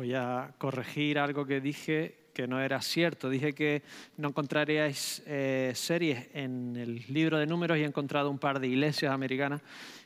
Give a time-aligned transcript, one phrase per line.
[0.00, 3.28] voy a corregir algo que dije que no era cierto.
[3.28, 3.82] Dije que
[4.16, 8.68] no encontraríais eh, series en el libro de números y he encontrado un par de
[8.68, 9.60] iglesias americanas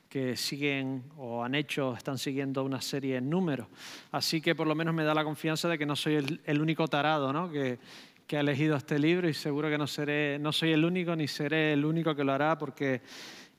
[0.08, 3.68] que siguen o han hecho, están siguiendo una serie en números.
[4.10, 6.88] Así que por lo menos me da la confianza de que no soy el, único
[6.88, 7.48] tarado ¿no?
[7.48, 7.78] que,
[8.26, 11.28] que, ha elegido este libro y seguro que no, seré, no soy el único ni
[11.28, 13.00] seré el único que lo hará porque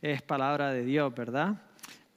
[0.01, 1.55] es palabra de Dios, ¿verdad?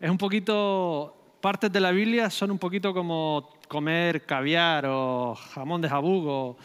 [0.01, 5.81] Es un poquito, partes de la Biblia son un poquito como comer caviar o jamón
[5.81, 6.57] de jabugo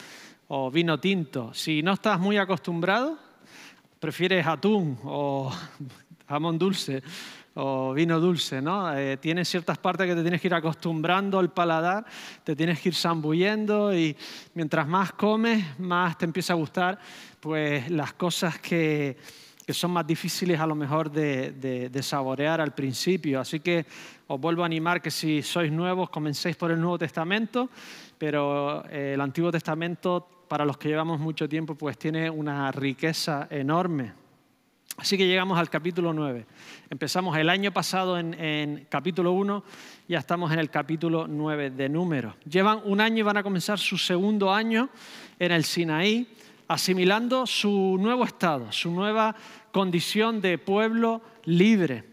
[0.47, 1.53] o vino tinto.
[1.53, 3.17] Si no estás muy acostumbrado,
[3.99, 5.51] prefieres atún o
[6.27, 7.03] jamón dulce
[7.55, 8.95] o vino dulce, ¿no?
[8.97, 12.05] Eh, tienes ciertas partes que te tienes que ir acostumbrando al paladar,
[12.43, 14.15] te tienes que ir zambullendo y
[14.55, 16.97] mientras más comes, más te empieza a gustar
[17.39, 19.17] pues las cosas que,
[19.65, 21.51] que son más difíciles a lo mejor de,
[21.89, 23.39] de, saborear al principio.
[23.39, 23.85] Así que
[24.27, 27.69] os vuelvo a animar que si sois nuevos comencéis por el Nuevo Testamento,
[28.17, 33.47] pero eh, el Antiguo Testamento para los que llevamos mucho tiempo pues tiene una riqueza
[33.49, 34.13] enorme.
[34.97, 36.45] Así que llegamos al capítulo 9.
[36.89, 39.63] Empezamos el año pasado en, capítulo 1,
[40.07, 42.35] ya estamos en el capítulo 9 de números.
[42.47, 44.89] Llevan un año y van a comenzar su segundo año
[45.39, 46.27] en el Sinaí,
[46.73, 49.35] asimilando su nuevo estado, su nueva
[49.71, 52.03] condición de pueblo libre.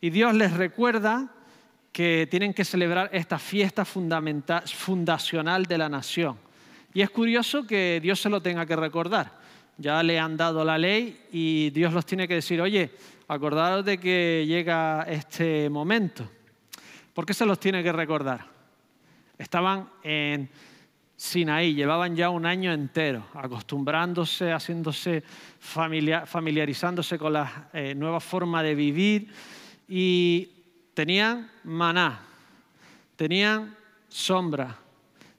[0.00, 1.34] Y Dios les recuerda
[1.92, 6.38] que tienen que celebrar esta fiesta fundacional de la nación.
[6.94, 9.40] Y es curioso que Dios se lo tenga que recordar
[9.80, 12.90] ya le han dado la ley y Dios los tiene que decir, oye,
[13.28, 16.30] acordaros de que llega este momento.
[17.14, 18.44] ¿Por qué se los tiene que recordar?
[19.38, 20.50] Estaban en
[21.20, 25.22] Sinaí, llevaban ya un año entero acostumbrándose, haciéndose
[25.60, 29.30] familiarizándose con la eh, nueva forma de vivir
[29.86, 30.48] y
[30.94, 32.22] tenían maná,
[33.16, 33.76] tenían
[34.08, 34.74] sombra,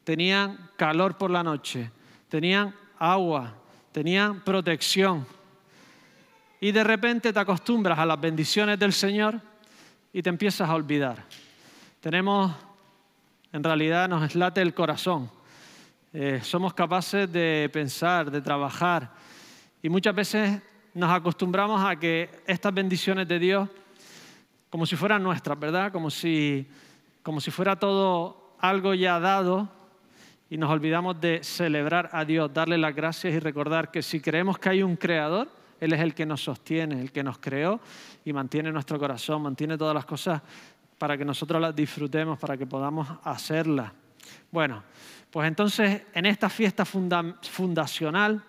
[0.04, 1.90] tenían calor por la noche,
[2.30, 3.56] tenían agua,
[3.92, 5.26] tenían protección.
[6.60, 9.42] Y de repente te acostumbras a las bendiciones del Señor
[10.14, 11.26] y te empiezas a olvidar.
[12.00, 12.54] Tenemos,
[13.52, 15.41] en realidad nos late el corazón.
[16.14, 19.14] Eh, somos capaces de pensar, de trabajar.
[19.82, 20.62] Y muchas veces
[20.94, 23.70] nos acostumbramos a que estas bendiciones de Dios,
[24.70, 25.92] como si fueran nuestras, ¿verdad?
[25.92, 26.68] Como si,
[27.24, 29.70] como si fuera todo algo ya dado,
[30.50, 34.60] y nos olvidamos de celebrar a Dios, darle las gracias y recordar que si creemos
[34.60, 35.48] que hay un creador,
[35.80, 37.80] Él es el que nos sostiene, el que nos creó
[38.26, 40.42] y mantiene nuestro corazón, mantiene todas las cosas
[40.98, 43.94] para que nosotros las disfrutemos, para que podamos hacerlas.
[44.52, 44.84] Bueno,
[45.32, 48.44] pues entonces en esta fiesta fundacional,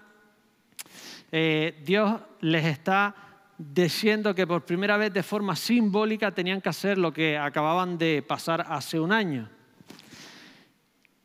[1.31, 3.15] eh, Dios les está
[3.57, 8.23] diciendo que por primera vez de forma simbólica tenían que hacer lo que acababan de
[8.27, 9.49] pasar hace un año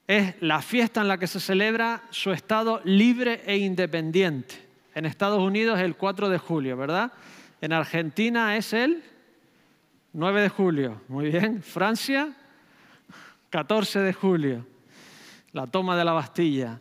[0.07, 4.56] es la fiesta en la que se celebra su estado libre e independiente.
[4.96, 7.12] En Estados Unidos es el 4 de julio, ¿verdad?
[7.59, 9.03] En Argentina es el
[10.13, 11.62] 9 de julio, muy bien.
[11.62, 12.34] Francia,
[13.50, 14.66] 14 de julio,
[15.57, 16.79] la toma de la Bastilla.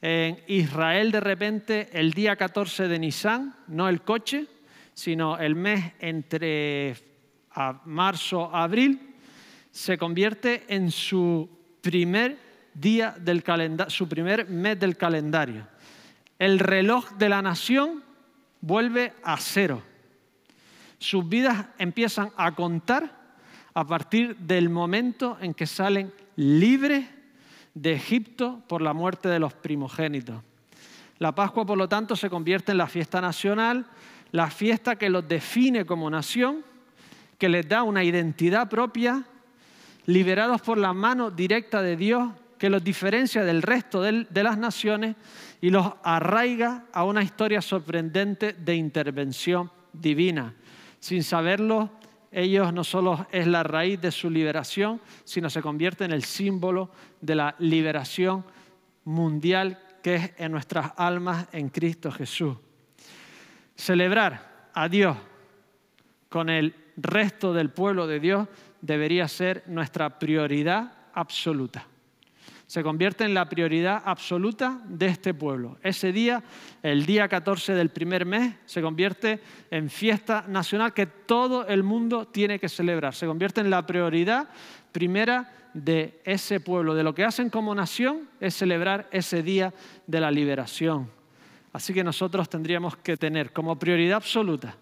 [0.00, 4.46] En Israel de repente el día 14 de Nisan, no el coche,
[4.94, 6.96] sino el mes entre
[7.84, 9.14] marzo a abril,
[9.70, 11.46] se convierte en su
[11.82, 12.38] primer
[12.72, 15.68] día del calendario, su primer mes del calendario.
[16.38, 18.02] El reloj de la nación
[18.62, 19.82] vuelve a cero.
[20.98, 23.12] Sus vidas empiezan a contar
[23.74, 27.15] a partir del momento en que salen libres
[27.76, 30.42] de Egipto por la muerte de los primogénitos.
[31.18, 33.86] La Pascua, por lo tanto, se convierte en la fiesta nacional,
[34.32, 36.64] la fiesta que los define como nación,
[37.38, 39.24] que les da una identidad propia,
[40.06, 45.16] liberados por la mano directa de Dios que los diferencia del resto de las naciones
[45.60, 50.54] y los arraiga a una historia sorprendente de intervención divina.
[50.98, 51.90] Sin saberlo,
[52.30, 56.90] ellos no solo es la raíz de su liberación, sino se convierte en el símbolo
[57.20, 58.44] de la liberación
[59.04, 62.56] mundial que es en nuestras almas en Cristo Jesús.
[63.74, 65.16] Celebrar a Dios
[66.28, 68.48] con el resto del pueblo de Dios
[68.80, 71.86] debería ser nuestra prioridad absoluta
[72.66, 75.78] se convierte en la prioridad absoluta de este pueblo.
[75.82, 76.42] Ese día,
[76.82, 79.40] el día 14 del primer mes, se convierte
[79.70, 83.14] en fiesta nacional que todo el mundo tiene que celebrar.
[83.14, 84.48] Se convierte en la prioridad
[84.90, 86.94] primera de ese pueblo.
[86.94, 89.72] De lo que hacen como nación es celebrar ese día
[90.06, 91.10] de la liberación.
[91.72, 94.76] Así que nosotros tendríamos que tener como prioridad absoluta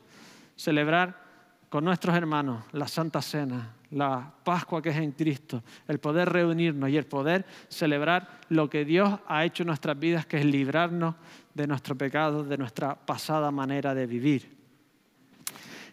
[0.56, 1.22] celebrar
[1.68, 6.90] con nuestros hermanos la Santa Cena, la Pascua que es en Cristo, el poder reunirnos
[6.90, 11.14] y el poder celebrar lo que Dios ha hecho en nuestras vidas, que es librarnos
[11.54, 14.56] de nuestro pecado, de nuestra pasada manera de vivir.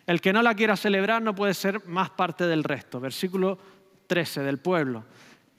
[0.07, 2.99] El que no la quiera celebrar no puede ser más parte del resto.
[2.99, 3.57] Versículo
[4.07, 5.05] 13 del pueblo.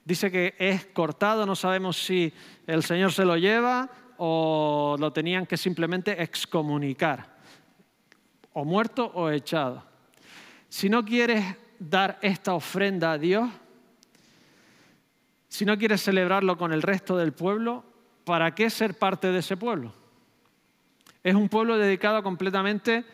[0.04, 2.32] Dice que es cortado, no sabemos si
[2.66, 3.88] el Señor se lo lleva
[4.18, 7.36] o lo tenían que simplemente excomunicar,
[8.52, 9.84] o muerto o echado.
[10.68, 11.56] Si no quieres
[11.90, 13.50] dar esta ofrenda a Dios,
[15.49, 17.84] si no quieres celebrarlo con el resto del pueblo,
[18.25, 19.93] ¿para qué ser parte de ese pueblo?
[21.23, 23.05] Es un pueblo dedicado completamente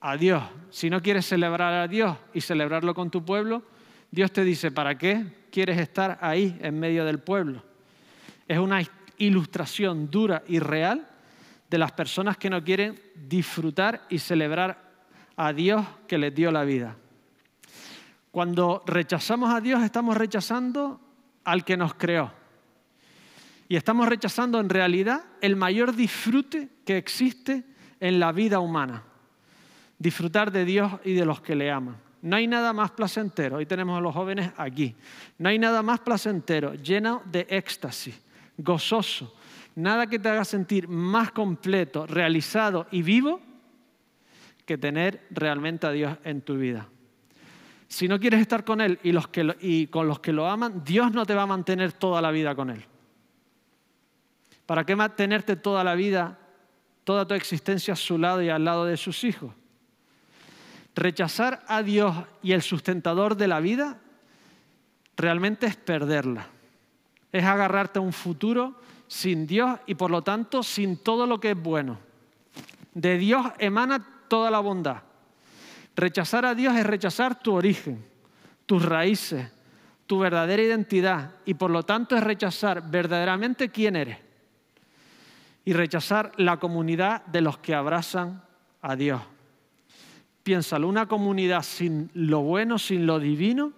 [0.00, 0.42] a Dios.
[0.70, 3.62] Si no quieres celebrar a Dios y celebrarlo con tu pueblo,
[4.10, 7.62] Dios te dice, ¿para qué quieres estar ahí en medio del pueblo?
[8.46, 8.80] Es una
[9.18, 11.06] ilustración dura y real
[11.68, 14.88] de las personas que no quieren disfrutar y celebrar
[15.36, 16.96] a Dios que les dio la vida.
[18.30, 21.00] Cuando rechazamos a Dios estamos rechazando
[21.44, 22.32] al que nos creó.
[23.68, 27.64] Y estamos rechazando en realidad el mayor disfrute que existe
[28.00, 29.04] en la vida humana.
[29.98, 31.96] Disfrutar de Dios y de los que le aman.
[32.22, 34.96] No hay nada más placentero, hoy tenemos a los jóvenes aquí,
[35.38, 38.20] no hay nada más placentero, lleno de éxtasis,
[38.56, 39.36] gozoso,
[39.76, 43.40] nada que te haga sentir más completo, realizado y vivo
[44.66, 46.88] que tener realmente a Dios en tu vida.
[47.88, 51.34] Si no quieres estar con Él y, con los que lo aman, Dios no te
[51.34, 52.84] va a mantener toda la vida con Él.
[54.66, 56.38] ¿Para qué mantenerte toda la vida,
[57.04, 59.54] toda tu existencia a su lado y al lado de sus hijos?
[60.94, 63.98] Rechazar a Dios y el sustentador de la vida
[65.16, 66.46] realmente es perderla.
[67.32, 68.74] Es agarrarte a un futuro
[69.06, 71.98] sin Dios y por lo tanto sin todo lo que es bueno.
[72.92, 75.07] De Dios emana toda la bondad.
[75.98, 78.02] Rechazar a Dios es rechazar tu origen,
[78.64, 79.50] tus raíces,
[80.06, 84.18] tu verdadera identidad y por lo tanto es rechazar verdaderamente quién eres
[85.64, 88.42] y rechazar la comunidad de los que abrazan
[88.80, 89.20] a Dios
[90.48, 93.70] piénsalo, una comunidad sin lo bueno, sin lo divino,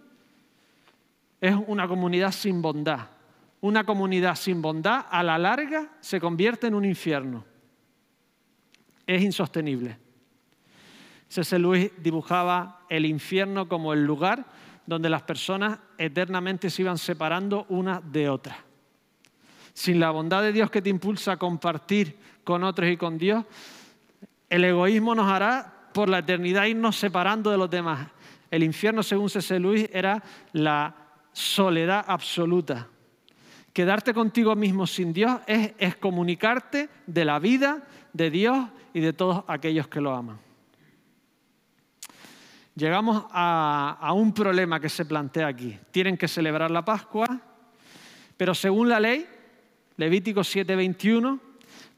[1.41, 3.09] es una comunidad sin bondad.
[3.61, 7.45] Una comunidad sin bondad a la larga se convierte en un infierno.
[9.05, 9.99] Es insostenible.
[11.31, 11.59] C.S.
[11.61, 14.47] Luis dibujaba el infierno como el lugar
[14.85, 18.59] donde las personas eternamente se iban separando una de otra.
[19.73, 23.45] Sin la bondad de Dios que te impulsa a compartir con otros y con Dios,
[24.49, 28.09] el egoísmo nos hará por la eternidad irnos separando de los demás.
[28.51, 29.61] El infierno, según C.C.
[29.61, 30.21] Luis, era
[30.53, 30.97] la
[31.33, 32.89] soledad absoluta.
[33.73, 39.45] Quedarte contigo mismo sin Dios es, comunicarte de la vida de Dios y de todos
[39.47, 40.50] aquellos que lo aman.
[42.81, 45.79] Llegamos a, a un problema que se plantea aquí.
[45.91, 47.27] Tienen que celebrar la Pascua,
[48.39, 49.27] pero según la ley,
[49.99, 51.39] Levítico 7:21,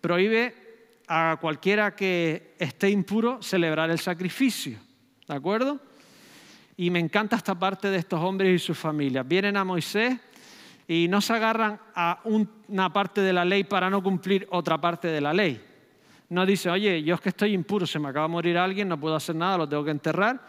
[0.01, 4.77] prohíbe a cualquiera que esté impuro celebrar el sacrificio.
[5.29, 5.79] ¿De acuerdo?
[6.77, 9.25] Y me encanta esta parte de estos hombres y sus familias.
[9.29, 10.19] Vienen a Moisés
[10.89, 15.07] y no se agarran a una parte de la ley para no cumplir otra parte
[15.07, 15.65] de la ley.
[16.31, 18.99] No dice, oye, yo es que estoy impuro, se me acaba de morir alguien, no
[18.99, 20.41] puedo hacer nada, lo tengo que enterrar.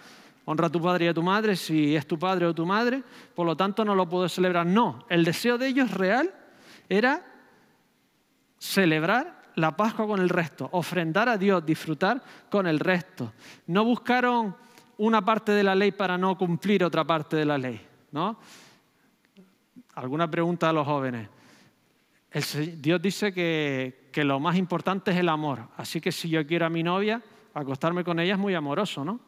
[0.46, 3.02] Honra a tu padre y a tu madre si es tu padre o tu madre,
[3.34, 4.66] por lo tanto no lo puedo celebrar.
[4.66, 6.34] No, el deseo de ellos real
[6.90, 7.26] era
[8.58, 13.34] celebrar la Pascua con el resto, ofrendar a Dios, disfrutar con el resto.
[13.68, 14.56] No buscaron
[14.98, 17.80] una parte de la ley para no cumplir otra parte de la ley,
[18.12, 18.38] ¿no?
[19.96, 21.30] Alguna pregunta a los jóvenes.
[22.78, 26.66] Dios dice que, que, lo más importante es el amor, así que si yo quiero
[26.66, 27.22] a mi novia,
[27.54, 29.20] acostarme con ella es muy amoroso, ¿no?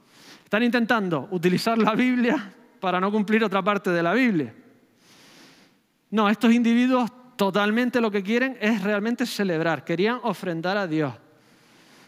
[0.46, 4.54] Están intentando utilizar la Biblia para no cumplir otra parte de la Biblia.
[6.12, 11.14] No, estos individuos totalmente lo que quieren es realmente celebrar, querían ofrendar a Dios.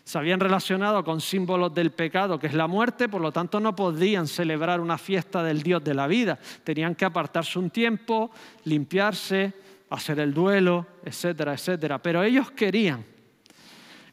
[0.03, 3.75] Se habían relacionado con símbolos del pecado, que es la muerte, por lo tanto no
[3.75, 6.37] podían celebrar una fiesta del Dios de la vida.
[6.63, 8.31] Tenían que apartarse un tiempo,
[8.65, 9.51] limpiarse,
[9.89, 12.01] hacer el duelo, etcétera, etcétera.
[12.01, 13.03] Pero ellos querían.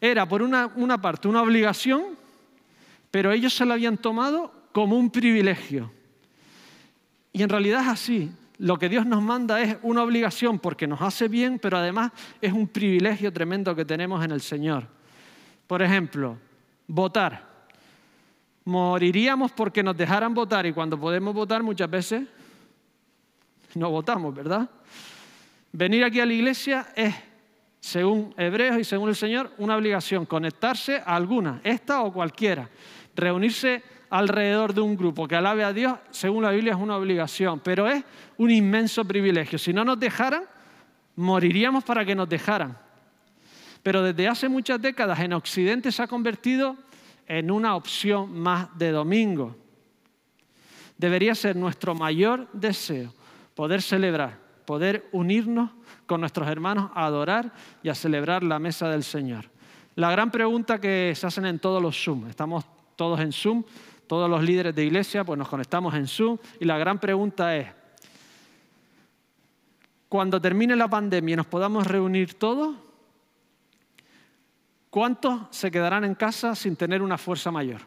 [0.00, 2.23] Era por una, una parte una obligación,
[3.14, 5.88] pero ellos se la habían tomado como un privilegio.
[7.32, 11.00] Y en realidad es así lo que Dios nos manda es una obligación porque nos
[11.00, 14.88] hace bien, pero además es un privilegio tremendo que tenemos en el Señor.
[15.68, 16.38] Por ejemplo,
[16.88, 17.68] votar.
[18.64, 22.26] Moriríamos porque nos dejaran votar y cuando podemos votar muchas veces
[23.76, 24.68] no votamos, ¿verdad?
[25.70, 27.14] Venir aquí a la iglesia es,
[27.78, 32.68] según Hebreos y según el Señor, una obligación, conectarse a alguna, esta o cualquiera.
[33.14, 37.60] Reunirse alrededor de un grupo que alabe a Dios, según la Biblia, es una obligación,
[37.60, 38.04] pero es
[38.38, 39.58] un inmenso privilegio.
[39.58, 40.44] Si no nos dejaran,
[41.16, 42.78] moriríamos para que nos dejaran.
[43.82, 46.76] Pero desde hace muchas décadas en Occidente se ha convertido
[47.26, 49.56] en una opción más de domingo.
[50.96, 53.12] Debería ser nuestro mayor deseo
[53.54, 55.70] poder celebrar, poder unirnos
[56.06, 57.52] con nuestros hermanos a adorar
[57.82, 59.50] y a celebrar la mesa del Señor.
[59.96, 62.64] La gran pregunta que se hacen en todos los Zoom, estamos
[62.96, 63.64] todos en Zoom,
[64.06, 67.68] todos los líderes de iglesia, pues nos conectamos en Zoom y la gran pregunta es,
[70.08, 72.76] cuando termine la pandemia y nos podamos reunir todos,
[74.90, 77.80] ¿cuántos se quedarán en casa sin tener una fuerza mayor?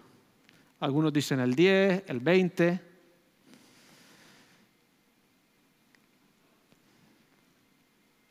[0.80, 2.82] Algunos dicen el 10, el 20.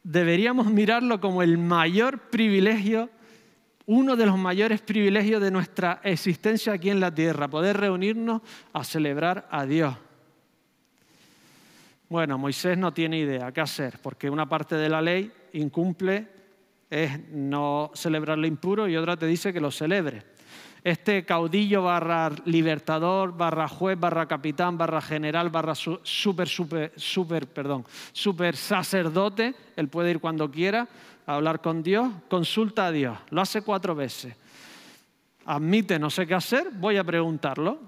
[0.04, 3.10] Deberíamos mirarlo como el mayor privilegio
[3.86, 8.82] uno de los mayores privilegios de nuestra existencia aquí en la tierra, poder reunirnos a
[8.84, 9.96] celebrar a Dios.
[12.08, 16.28] Bueno, Moisés no tiene idea qué hacer, porque una parte de la ley incumple
[16.88, 20.22] es no celebrar lo impuro y otra te dice que lo celebre.
[20.84, 27.84] Este caudillo barra libertador, barra juez, barra capitán, barra general, barra super, super, super, perdón,
[28.12, 30.86] super sacerdote, él puede ir cuando quiera,
[31.26, 33.18] a hablar con Dios, consulta a Dios.
[33.30, 34.34] Lo hace cuatro veces.
[35.44, 37.78] Admite no sé qué hacer, voy a preguntarlo.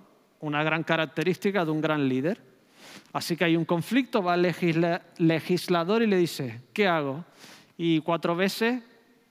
[0.40, 2.40] Una gran característica de un gran líder.
[3.12, 4.42] Así que hay un conflicto, va al
[5.18, 7.24] legislador y le dice, ¿qué hago?
[7.76, 8.82] Y cuatro veces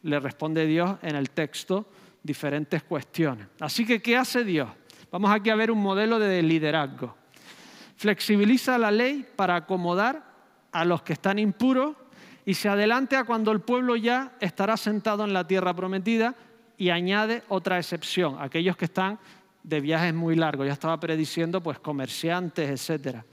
[0.03, 1.89] le responde Dios en el texto
[2.23, 3.47] diferentes cuestiones.
[3.59, 4.69] Así que, ¿qué hace Dios?
[5.11, 7.15] Vamos aquí a ver un modelo de liderazgo.
[7.95, 10.23] Flexibiliza la ley para acomodar
[10.71, 11.95] a los que están impuros
[12.47, 16.33] y se adelante a cuando el pueblo ya estará sentado en la tierra prometida
[16.77, 19.19] y añade otra excepción, aquellos que están
[19.63, 23.25] de viajes muy largos, ya estaba prediciendo pues comerciantes, etcétera.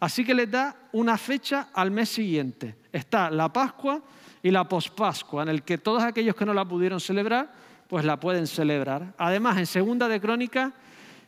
[0.00, 2.74] Así que les da una fecha al mes siguiente.
[2.90, 4.02] Está la Pascua
[4.42, 7.52] y la pospascua, en el que todos aquellos que no la pudieron celebrar,
[7.86, 9.14] pues la pueden celebrar.
[9.16, 10.72] Además, en Segunda de Crónica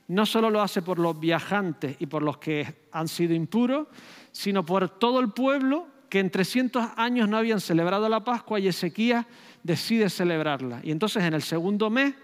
[0.09, 3.87] no solo lo hace por los viajantes y por los que han sido impuros,
[4.33, 8.69] sino por todo el pueblo que en 300 años no habían celebrado la Pascua y
[8.69, 9.27] Ezequías
[9.63, 10.81] decide celebrarla.
[10.83, 12.15] Y entonces en el segundo mes,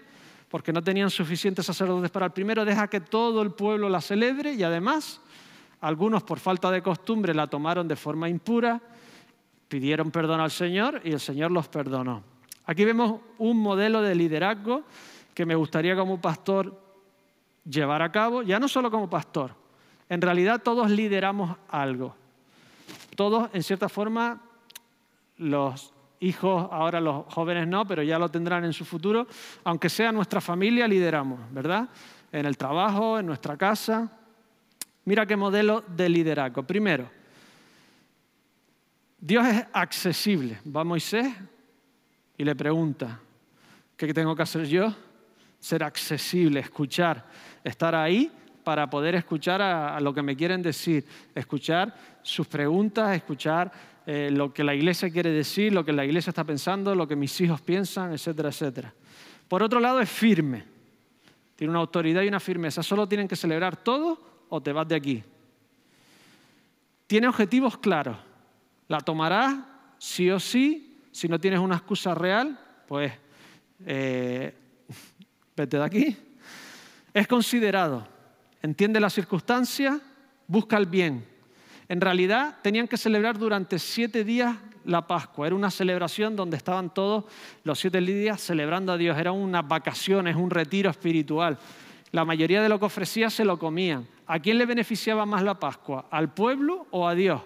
[0.49, 4.53] porque no tenían suficientes sacerdotes para el primero, deja que todo el pueblo la celebre
[4.53, 5.21] y además
[5.81, 8.81] algunos por falta de costumbre la tomaron de forma impura,
[9.67, 12.23] pidieron perdón al Señor y el Señor los perdonó.
[12.65, 14.83] Aquí vemos un modelo de liderazgo
[15.33, 16.81] que me gustaría como pastor
[17.69, 19.51] llevar a cabo, ya no solo como pastor,
[20.09, 22.15] en realidad todos lideramos algo.
[23.15, 24.41] Todos, en cierta forma,
[25.37, 29.27] los hijos, ahora los jóvenes no, pero ya lo tendrán en su futuro,
[29.63, 31.89] aunque sea nuestra familia, lideramos, ¿verdad?
[32.31, 34.11] En el trabajo, en nuestra casa.
[35.05, 36.63] Mira qué modelo de liderazgo.
[36.63, 37.09] Primero,
[39.19, 40.59] Dios es accesible.
[40.75, 41.33] Va Moisés
[42.37, 43.19] y le pregunta,
[43.95, 44.93] ¿qué tengo que hacer yo?
[45.59, 47.25] Ser accesible, escuchar,
[47.63, 48.31] estar ahí
[48.63, 53.71] para poder escuchar a, lo que me quieren decir, escuchar sus preguntas, escuchar
[54.05, 57.15] eh, lo que la iglesia quiere decir, lo que la iglesia está pensando, lo que
[57.15, 58.93] mis hijos piensan, etcétera, etcétera.
[59.47, 60.63] Por otro lado, es firme.
[61.55, 62.81] Tiene una autoridad y una firmeza.
[62.81, 65.23] Solo tienen que celebrar todo o te vas de aquí.
[67.05, 68.17] Tiene objetivos claros.
[68.87, 69.55] La tomarás
[69.99, 70.97] sí o sí.
[71.11, 73.13] Si no tienes una excusa real, pues
[73.85, 74.53] eh,
[75.55, 76.17] vete de aquí.
[77.13, 78.15] Es considerado
[78.65, 80.01] entiende las circunstancias,
[80.47, 81.25] busca el bien.
[81.87, 85.47] En realidad tenían que celebrar durante siete días la Pascua.
[85.47, 87.25] Era una celebración donde estaban todos
[87.63, 89.17] los siete días celebrando a Dios.
[89.17, 91.57] Eran unas vacaciones, un retiro espiritual.
[92.11, 94.07] La mayoría de lo que ofrecía se lo comían.
[94.27, 96.07] ¿A quién le beneficiaba más la Pascua?
[96.09, 97.41] ¿Al pueblo o a Dios?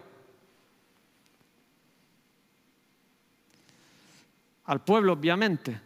[4.65, 5.81] Al pueblo, obviamente.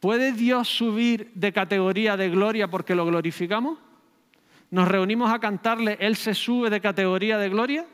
[0.00, 3.78] ¿Puede Dios subir de categoría de gloria porque lo glorificamos?
[4.70, 7.86] Nos reunimos a cantarle, Él se sube de categoría de gloria.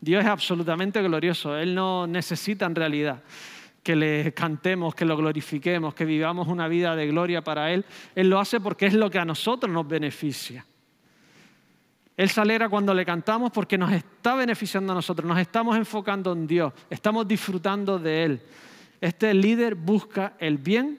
[0.00, 3.22] Dios es absolutamente glorioso, Él no necesita en realidad
[3.82, 7.84] que le cantemos, que lo glorifiquemos, que vivamos una vida de gloria para Él.
[8.14, 10.66] Él lo hace porque es lo que a nosotros nos beneficia.
[12.16, 16.32] Él se alegra cuando le cantamos porque nos está beneficiando a nosotros, nos estamos enfocando
[16.32, 18.42] en Dios, estamos disfrutando de Él.
[19.00, 20.98] Este líder busca el bien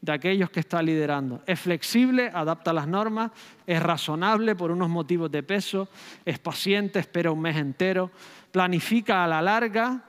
[0.00, 1.42] de aquellos que está liderando.
[1.46, 3.32] Es flexible, adapta las normas,
[3.66, 5.88] es razonable por unos motivos de peso,
[6.24, 8.10] es paciente, espera un mes entero,
[8.52, 10.04] planifica a la larga,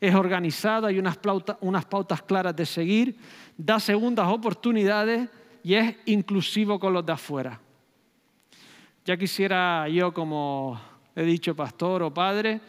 [0.00, 1.18] es organizado, hay unas,
[1.60, 3.16] unas pautas claras de seguir,
[3.56, 5.28] da segundas oportunidades
[5.62, 7.60] y es inclusivo con los de afuera.
[9.04, 10.80] Ya quisiera yo, como
[11.14, 12.60] he dicho, pastor o padre,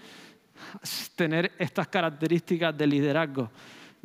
[1.15, 3.50] tener estas características de liderazgo.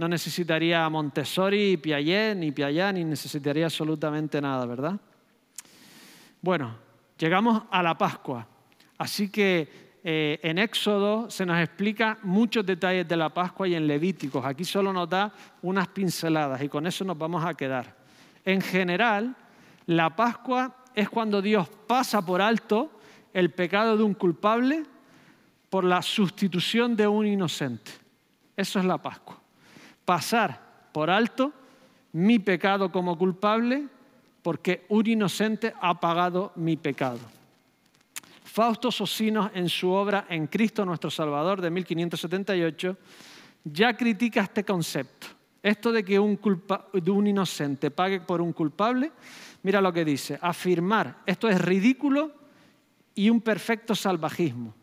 [0.00, 4.98] No necesitaría Montessori, Piaget, ni Piaget, ni necesitaría absolutamente nada, ¿verdad?
[6.40, 6.74] Bueno,
[7.18, 8.46] llegamos a la Pascua.
[8.96, 13.86] Así que eh, en Éxodo se nos explica muchos detalles de la Pascua y en
[13.86, 14.42] Levíticos.
[14.42, 17.94] Aquí solo nos da unas pinceladas y con eso nos vamos a quedar.
[18.42, 19.36] En general,
[19.84, 22.90] la Pascua es cuando Dios pasa por alto
[23.34, 24.82] el pecado de un culpable
[25.68, 27.92] por la sustitución de un inocente.
[28.56, 29.39] Eso es la Pascua.
[30.10, 31.52] Pasar por alto
[32.14, 33.86] mi pecado como culpable
[34.42, 37.20] porque un inocente ha pagado mi pecado.
[38.42, 42.96] Fausto Sosinos, en su obra En Cristo nuestro Salvador de 1578,
[43.62, 45.28] ya critica este concepto.
[45.62, 46.40] Esto de que un,
[47.06, 49.12] un inocente pague por un culpable,
[49.62, 52.32] mira lo que dice, afirmar, esto es ridículo
[53.14, 54.74] y un perfecto salvajismo.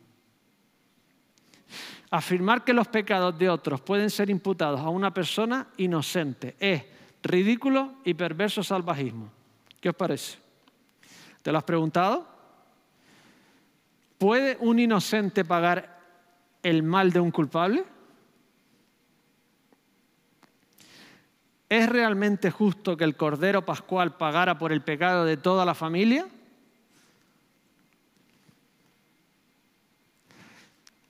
[2.10, 6.84] Afirmar que los pecados de otros pueden ser imputados a una persona inocente es
[7.22, 9.30] ridículo y perverso salvajismo.
[9.82, 10.38] ¿Qué os parece?
[11.42, 12.28] ¿Te lo has preguntado?
[14.18, 16.00] ¿Puede un inocente pagar
[16.64, 17.84] el mal de un culpable?
[21.70, 26.26] ¿Es realmente justo que el Cordero Pascual pagara por el pecado de toda la familia?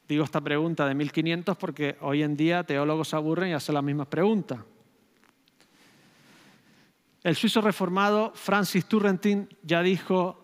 [0.07, 4.07] Digo esta pregunta de 1500 porque hoy en día teólogos aburren y hacen las mismas
[4.07, 4.59] preguntas.
[7.23, 10.37] El suizo reformado Francis Turrentin ya dijo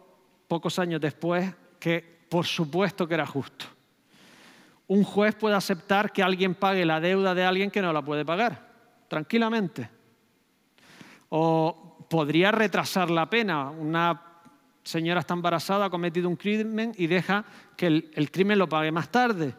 [0.49, 3.65] pocos años después que por supuesto que era justo.
[4.87, 8.25] Un juez puede aceptar que alguien pague la deuda de alguien que no la puede
[8.25, 8.69] pagar,
[9.07, 9.89] tranquilamente.
[11.29, 13.69] O podría retrasar la pena.
[13.69, 14.32] Una
[14.83, 19.09] señora está embarazada, ha cometido un crimen y deja que el, crimen lo pague más
[19.09, 19.53] tarde.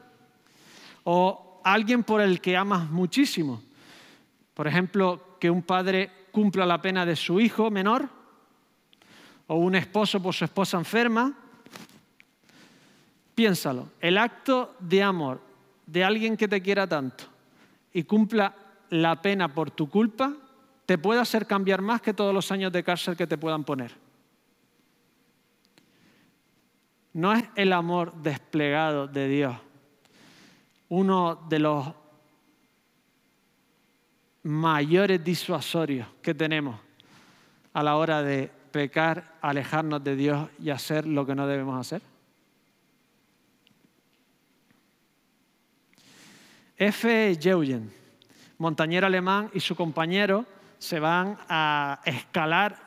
[1.05, 3.63] O alguien por el que amas muchísimo.
[4.55, 8.09] Por ejemplo, que un padre cumpla la pena de su hijo menor.
[9.47, 11.35] O un esposo por su esposa enferma
[13.35, 15.41] Piénsalo, el acto de amor
[15.87, 17.25] de alguien que te quiera tanto
[17.93, 18.55] y cumpla
[18.91, 20.33] la pena por tu culpa,
[20.87, 24.04] te puede hacer cambiar más que todos los años de cárcel que te puedan poner.
[27.15, 29.57] No es el amor desplegado de Dios
[30.89, 31.89] uno de los
[34.45, 36.79] mayores disuasorios que tenemos
[37.73, 42.01] a la hora de pecar, alejarnos de Dios y hacer lo que no debemos hacer?
[46.77, 47.37] F.
[47.41, 47.93] Jeugen,
[48.59, 50.45] montañero alemán, y su compañero
[50.79, 52.84] se van a escalar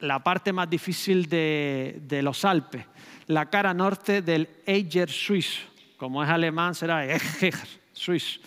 [0.00, 2.84] la parte más difícil de, los Alpes,
[3.26, 5.62] la cara norte del Eiger suizo.
[5.96, 7.54] Como es alemán, será Eiger
[7.92, 8.40] suizo.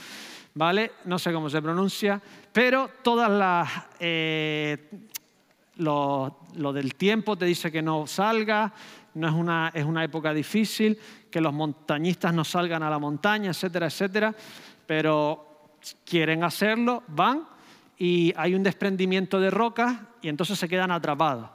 [0.55, 0.91] ¿Vale?
[1.05, 3.69] No sé cómo se pronuncia, pero todas las.
[3.99, 4.89] Eh,
[5.77, 6.37] lo,
[6.73, 8.71] del tiempo te dice que no salga,
[9.15, 10.99] no es una, es una época difícil,
[11.31, 14.35] que los montañistas no salgan a la montaña, etcétera, etcétera,
[14.85, 15.71] pero
[16.05, 17.52] quieren hacerlo, van
[18.03, 21.49] y hay un desprendimiento de rocas y entonces se quedan atrapados.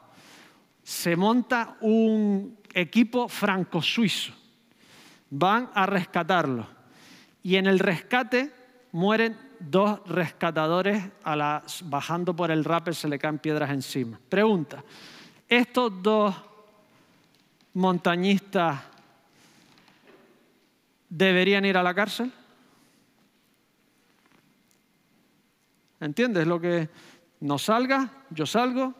[0.82, 4.32] Se monta un equipo franco-suizo,
[5.28, 6.66] van a rescatarlo
[7.42, 8.50] y en el rescate
[8.92, 14.18] mueren dos rescatadores a bajando por el rappel se le caen piedras encima.
[14.26, 14.82] Pregunta,
[15.46, 16.34] ¿estos dos
[17.74, 18.80] montañistas
[21.10, 22.32] deberían ir a la cárcel?
[26.00, 26.88] ¿Entiendes lo que
[27.40, 28.94] no salga, yo salgo,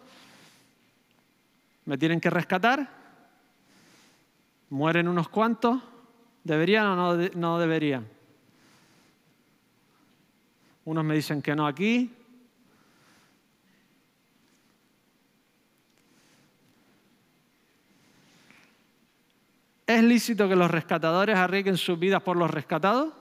[1.84, 2.88] me tienen que rescatar,
[4.70, 5.80] mueren unos cuantos,
[6.42, 8.06] ¿deberían o no, deberían?
[10.84, 12.14] Unos me dicen que no aquí,
[19.86, 23.14] ¿Es lícito que los rescatadores arriesguen sus vidas por los rescatados?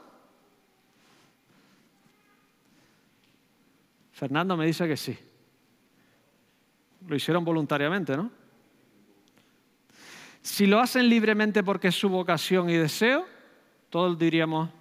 [4.17, 5.15] Fernando me dice que sí.
[7.07, 8.31] Lo hicieron voluntariamente, ¿no?
[10.41, 13.27] Si lo hacen libremente porque es su vocación y deseo,
[13.91, 14.71] todos diríamos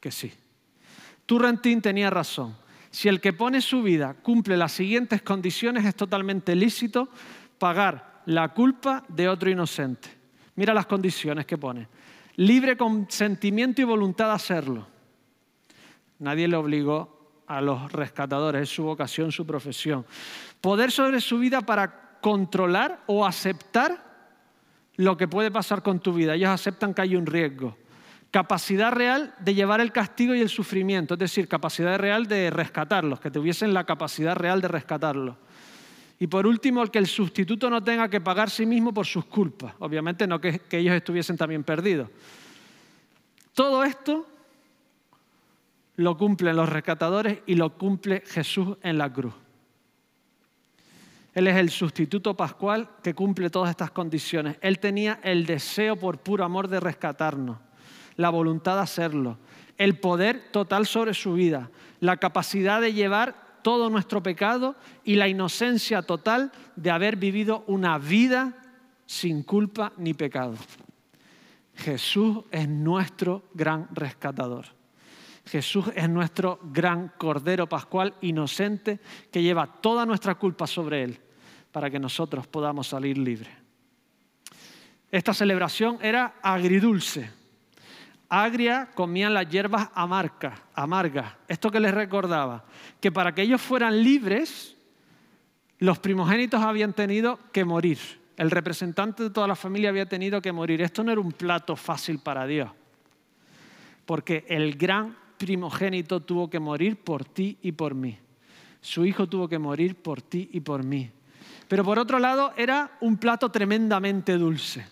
[0.00, 0.32] que sí.
[1.24, 2.56] Turrentín tenía razón.
[2.90, 7.08] Si el que pone su vida cumple las siguientes condiciones, es totalmente lícito
[7.58, 10.08] pagar la culpa de otro inocente.
[10.56, 11.86] Mira las condiciones que pone.
[12.34, 14.88] Libre consentimiento y voluntad de hacerlo.
[16.18, 17.17] Nadie le obligó
[17.48, 20.04] a los rescatadores, es su vocación, su profesión.
[20.60, 24.04] Poder sobre su vida para controlar o aceptar
[24.96, 26.34] lo que puede pasar con tu vida.
[26.34, 27.76] Ellos aceptan que hay un riesgo.
[28.30, 33.20] Capacidad real de llevar el castigo y el sufrimiento, es decir, capacidad real de rescatarlos,
[33.20, 35.36] que tuviesen la capacidad real de rescatarlos.
[36.20, 39.24] Y por último, el que el sustituto no tenga que pagar sí mismo por sus
[39.24, 39.72] culpas.
[39.78, 42.10] Obviamente no que, que ellos estuviesen también perdidos.
[43.54, 44.26] Todo esto
[45.98, 49.34] lo cumplen los rescatadores y lo cumple Jesús en la cruz.
[51.34, 54.56] Él es el sustituto pascual que cumple todas estas condiciones.
[54.60, 57.58] Él tenía el deseo por puro amor de rescatarnos,
[58.14, 59.38] la voluntad de hacerlo,
[59.76, 65.26] el poder total sobre su vida, la capacidad de llevar todo nuestro pecado y la
[65.26, 68.54] inocencia total de haber vivido una vida
[69.04, 70.54] sin culpa ni pecado.
[71.74, 74.77] Jesús es nuestro gran rescatador.
[75.48, 81.18] Jesús es nuestro gran Cordero Pascual inocente que lleva toda nuestra culpa sobre Él
[81.72, 83.52] para que nosotros podamos salir libres.
[85.10, 87.30] Esta celebración era agridulce.
[88.28, 91.32] Agria comían las hierbas amargas, amargas.
[91.48, 92.66] Esto que les recordaba,
[93.00, 94.76] que para que ellos fueran libres,
[95.78, 97.98] los primogénitos habían tenido que morir.
[98.36, 100.82] El representante de toda la familia había tenido que morir.
[100.82, 102.70] Esto no era un plato fácil para Dios,
[104.04, 108.18] porque el gran primogénito tuvo que morir por ti y por mí.
[108.80, 111.10] Su hijo tuvo que morir por ti y por mí.
[111.68, 114.86] Pero por otro lado, era un plato tremendamente dulce.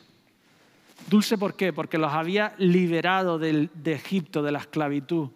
[1.09, 1.73] Dulce ¿por qué?
[1.73, 5.29] Porque los había liberado de Egipto, de la esclavitud.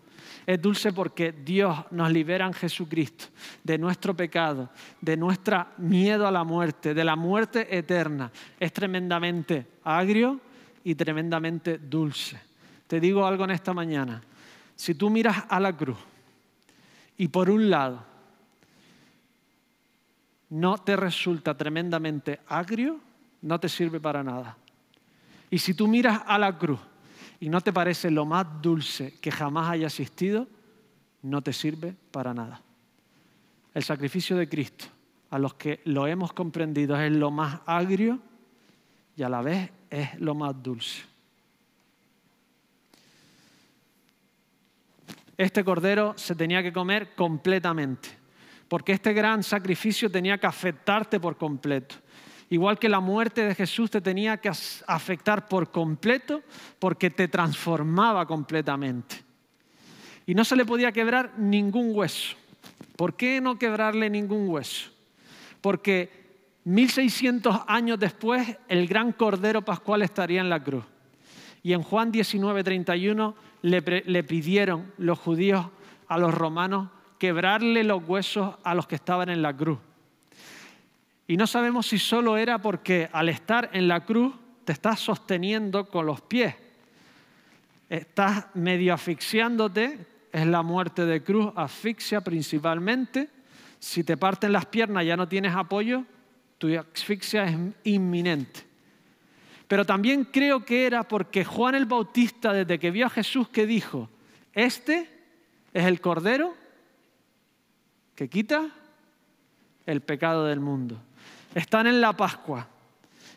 [0.46, 3.26] Es dulce porque Dios nos libera en Jesucristo
[3.62, 4.70] de nuestro pecado,
[5.00, 8.30] de nuestro miedo a la muerte, de la muerte eterna.
[8.58, 10.40] Es tremendamente agrio
[10.82, 12.40] y tremendamente dulce.
[12.86, 14.20] Te digo algo en esta mañana.
[14.80, 15.98] Si tú miras a la cruz
[17.18, 18.02] y por un lado
[20.48, 22.98] no te resulta tremendamente agrio,
[23.42, 24.56] no te sirve para nada.
[25.50, 26.80] Y si tú miras a la cruz
[27.40, 30.48] y no te parece lo más dulce que jamás haya existido,
[31.24, 32.62] no te sirve para nada.
[33.74, 34.86] El sacrificio de Cristo,
[35.28, 38.18] a los que lo hemos comprendido, es lo más agrio
[39.14, 41.02] y a la vez es lo más dulce.
[45.40, 48.10] Este cordero se tenía que comer completamente,
[48.68, 51.94] porque este gran sacrificio tenía que afectarte por completo.
[52.50, 56.42] Igual que la muerte de Jesús te tenía que afectar por completo
[56.78, 59.16] porque te transformaba completamente.
[60.26, 62.36] Y no se le podía quebrar ningún hueso.
[62.94, 64.90] ¿Por qué no quebrarle ningún hueso?
[65.62, 66.10] Porque
[66.64, 70.84] 1600 años después el gran Cordero Pascual estaría en la cruz.
[71.62, 75.66] Y en Juan 19, 31 le, pidieron los judíos
[76.08, 79.78] a los romanos quebrarle los huesos a los que estaban en la cruz.
[81.26, 85.86] Y no sabemos si solo era porque al estar en la cruz te estás sosteniendo
[85.88, 86.54] con los pies.
[87.88, 93.28] Estás medio asfixiándote, es la muerte de cruz, asfixia principalmente.
[93.78, 96.04] Si te parten las piernas ya no tienes apoyo,
[96.58, 98.69] tu asfixia es inminente.
[99.70, 103.68] Pero también creo que era porque Juan el Bautista, desde que vio a Jesús, que
[103.68, 104.10] dijo,
[104.52, 105.08] este
[105.72, 106.56] es el Cordero
[108.16, 108.68] que quita
[109.86, 111.00] el pecado del mundo
[111.54, 112.66] están en la Pascua,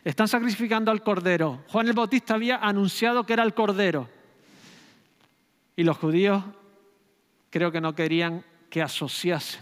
[0.04, 1.64] están sacrificando al Cordero.
[1.68, 4.10] Juan el Bautista había anunciado que era el Cordero.
[5.76, 6.44] Y los judíos
[7.52, 9.60] creo que no querían que asociase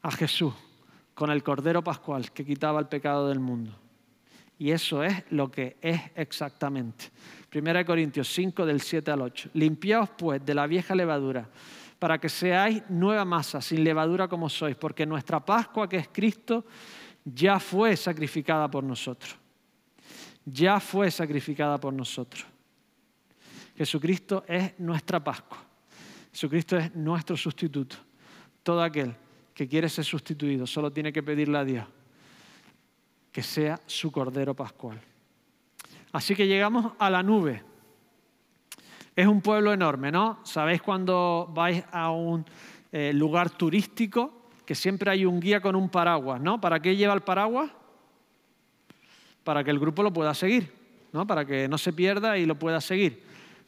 [0.00, 0.54] a Jesús
[1.14, 3.85] con el Cordero Pascual que quitaba el pecado del mundo.
[4.58, 7.06] Y eso es lo que es exactamente.
[7.54, 9.50] 1 Corintios 5 del 7 al 8.
[9.54, 11.48] Limpiaos pues de la vieja levadura
[11.98, 16.64] para que seáis nueva masa, sin levadura como sois, porque nuestra Pascua, que es Cristo,
[17.24, 19.36] ya fue sacrificada por nosotros.
[20.44, 22.46] Ya fue sacrificada por nosotros.
[23.76, 25.58] Jesucristo es nuestra Pascua.
[26.32, 27.96] Jesucristo es nuestro sustituto.
[28.62, 29.14] Todo aquel
[29.54, 31.86] que quiere ser sustituido solo tiene que pedirle a Dios
[33.36, 34.98] que sea su Cordero Pascual.
[36.10, 37.62] Así que llegamos a la nube.
[39.14, 40.38] Es un pueblo enorme, ¿no?
[40.42, 42.46] ¿Sabéis cuando vais a un
[42.90, 46.58] eh, lugar turístico que siempre hay un guía con un paraguas, ¿no?
[46.62, 47.70] ¿Para qué lleva el paraguas?
[49.44, 50.72] Para que el grupo lo pueda seguir,
[51.12, 51.26] ¿no?
[51.26, 53.22] Para que no se pierda y lo pueda seguir.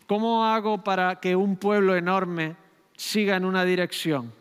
[0.06, 2.56] ¿Cómo hago para que un pueblo enorme
[2.96, 4.32] siga en una dirección?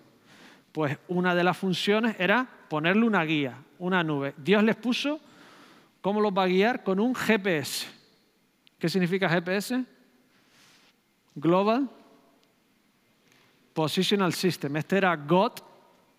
[0.71, 4.33] Pues una de las funciones era ponerle una guía, una nube.
[4.37, 5.19] Dios les puso,
[6.01, 6.83] ¿cómo los va a guiar?
[6.83, 7.87] Con un GPS.
[8.79, 9.83] ¿Qué significa GPS?
[11.35, 11.89] Global
[13.73, 14.75] Positional System.
[14.77, 15.53] Este era God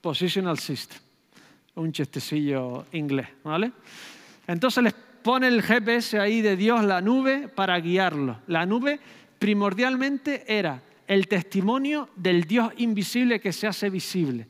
[0.00, 0.98] Positional System.
[1.74, 3.72] Un chistecillo inglés, ¿vale?
[4.46, 8.40] Entonces les pone el GPS ahí de Dios, la nube, para guiarlo.
[8.46, 9.00] La nube
[9.38, 14.46] primordialmente era el testimonio del Dios invisible que se hace visible.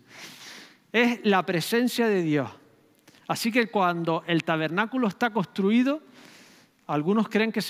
[0.92, 2.50] Es la presencia de Dios.
[3.28, 6.00] Así que cuando el tabernáculo está construido,
[6.86, 7.60] algunos creen que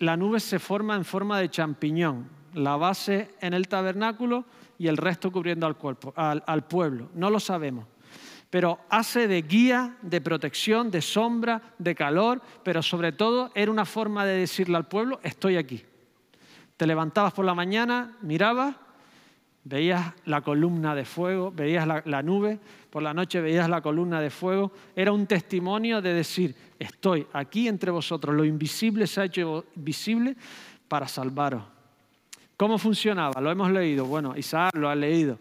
[0.00, 4.44] la nube se forma en forma de champiñón, la base en el tabernáculo
[4.78, 7.08] y el resto cubriendo al, pueblo.
[7.14, 7.86] No lo sabemos
[8.50, 13.84] pero hace de guía, de protección, de sombra, de calor, pero sobre todo era una
[13.84, 15.84] forma de decirle al pueblo, estoy aquí.
[16.76, 18.74] Te levantabas por la mañana, mirabas,
[19.64, 22.58] veías la columna de fuego, veías la, nube,
[22.90, 24.72] por la noche veías la columna de fuego.
[24.96, 30.36] Era un testimonio de decir, estoy aquí entre vosotros, lo invisible se ha hecho visible
[30.88, 31.62] para salvaros.
[32.56, 33.40] ¿Cómo funcionaba?
[33.40, 34.04] Lo hemos leído.
[34.04, 35.38] Bueno, Isaac lo ha leído.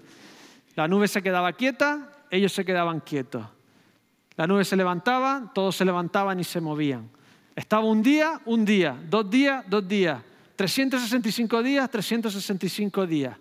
[0.76, 3.46] La nube se quedaba quieta, ellos se quedaban quietos.
[4.38, 7.10] La nube se levantaba, todos se levantaban y se movían.
[7.56, 10.22] Estaba un día, un día, dos días, dos días,
[10.56, 13.36] 365 días, 365 días.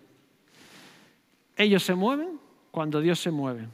[1.59, 2.39] Ellos se mueven
[2.71, 3.67] cuando Dios se mueve.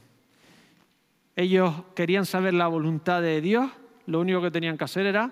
[1.35, 3.71] Ellos querían saber la voluntad de Dios,
[4.07, 5.31] lo único que tenían que hacer era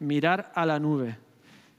[0.00, 1.16] mirar a la nube.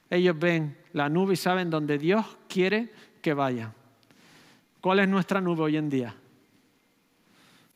[0.09, 2.89] Ellos ven la nube y saben dónde Dios quiere
[3.21, 3.73] que vaya.
[4.79, 6.15] ¿Cuál es nuestra nube hoy en día?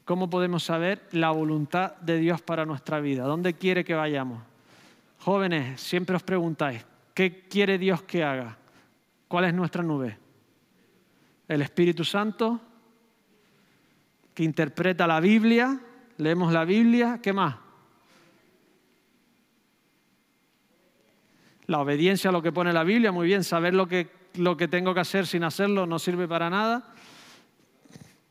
[0.05, 3.23] ¿Cómo podemos saber la voluntad de Dios para nuestra vida?
[3.23, 4.41] ¿Dónde quiere que vayamos?
[5.19, 8.57] Jóvenes, siempre os preguntáis, ¿qué quiere Dios que haga?
[9.27, 10.17] ¿Cuál es nuestra nube?
[11.47, 12.59] El Espíritu Santo,
[14.33, 15.79] que interpreta la Biblia,
[16.17, 17.55] leemos la Biblia, ¿qué más?
[21.67, 24.67] La obediencia a lo que pone la Biblia, muy bien, saber lo que, lo que
[24.67, 26.93] tengo que hacer sin hacerlo no sirve para nada.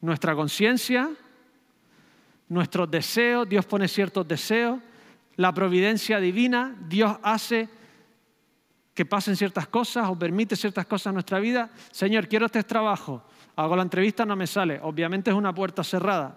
[0.01, 1.11] Nuestra conciencia,
[2.49, 4.79] nuestros deseos, Dios pone ciertos deseos,
[5.37, 7.69] la providencia divina, Dios hace
[8.97, 11.69] que pasen ciertas cosas o permite ciertas cosas en nuestra vida.
[11.91, 13.23] Señor, quiero este trabajo,
[13.55, 14.81] hago la entrevista, no me sale.
[14.83, 16.35] Obviamente es una puerta cerrada,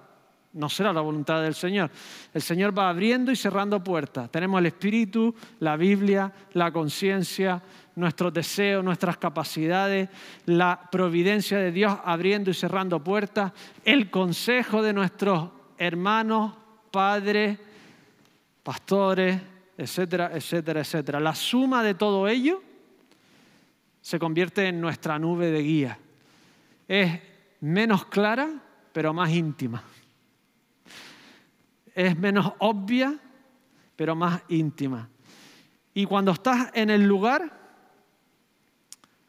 [0.52, 1.90] no será la voluntad del Señor.
[2.34, 4.30] El Señor va abriendo y cerrando puertas.
[4.30, 7.64] Tenemos el Espíritu, la Biblia, la conciencia,
[7.96, 10.10] nuestros deseos, nuestras capacidades,
[10.46, 13.54] la providencia de Dios abriendo y cerrando puertas,
[13.86, 16.56] el consejo de nuestros hermanos,
[16.92, 17.58] padres,
[18.64, 19.40] pastores,
[19.80, 21.20] etcétera, etcétera, etcétera.
[21.22, 22.62] La suma de todo ello
[24.02, 25.98] se convierte en nuestra nube de guía.
[26.86, 27.22] Es
[27.62, 28.50] menos clara,
[28.92, 29.82] pero más íntima.
[31.96, 33.18] Es menos obvia,
[33.96, 35.08] pero más íntima.
[35.94, 37.50] Y cuando estás en el lugar,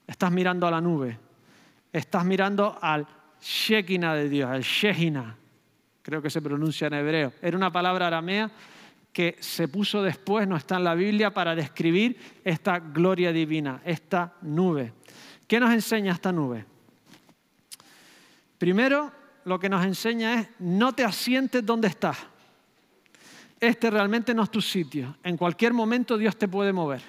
[0.04, 1.16] estás mirando a la nube.
[1.92, 3.06] Estás mirando al
[3.40, 5.36] Shekinah de Dios, al Shekinah
[6.02, 7.32] creo que se pronuncia en hebreo.
[7.40, 8.50] Era una palabra aramea
[9.12, 14.34] que se puso después, no está en la Biblia, para describir esta gloria divina, esta
[14.42, 14.92] nube.
[15.46, 16.64] ¿Qué nos enseña esta nube?
[18.58, 19.12] Primero,
[19.44, 22.18] lo que nos enseña es no te asientes donde estás.
[23.58, 25.16] Este realmente no es tu sitio.
[25.22, 27.02] En cualquier momento Dios te puede mover.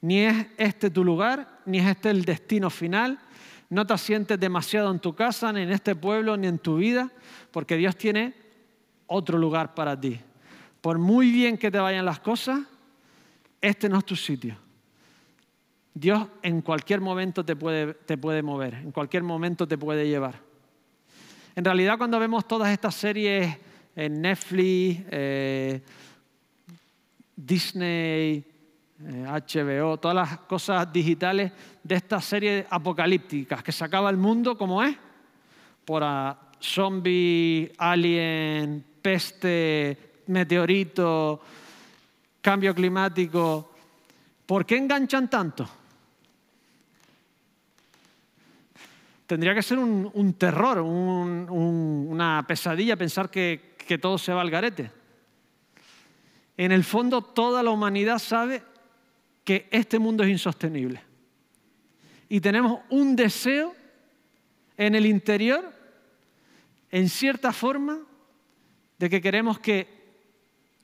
[0.00, 3.18] Ni es este tu lugar, ni es este el destino final,
[3.68, 7.10] no te sientes demasiado en tu casa, ni en este pueblo, ni en tu vida,
[7.50, 8.34] porque Dios tiene
[9.06, 10.20] otro lugar para ti.
[10.82, 12.60] Por muy bien que te vayan las cosas,
[13.60, 14.56] este no es tu sitio.
[15.94, 20.40] Dios en cualquier momento te puede, te puede mover, en cualquier momento te puede llevar.
[21.54, 23.56] En realidad cuando vemos todas estas series
[23.94, 25.82] en Netflix, eh,
[27.36, 28.44] Disney,
[28.98, 34.58] HBO, eh, todas las cosas digitales de esta serie apocalípticas que se acaba el mundo
[34.58, 34.96] como es,
[35.84, 36.02] por
[36.60, 41.40] zombie, alien, peste, meteorito,
[42.40, 43.72] cambio climático.
[44.46, 45.68] ¿Por qué enganchan tanto?
[49.26, 54.90] Tendría que ser un, terror, una pesadilla pensar que, que todo se va al garete.
[56.56, 58.62] En el fondo, toda la humanidad sabe
[59.44, 61.02] que este mundo es insostenible.
[62.28, 63.74] Y tenemos un deseo
[64.76, 65.72] en el interior,
[66.90, 68.00] en cierta forma,
[68.98, 70.01] de que queremos que